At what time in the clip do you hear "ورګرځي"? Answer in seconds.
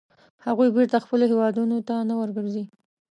2.19-2.63